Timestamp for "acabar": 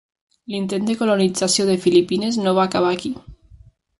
2.71-2.97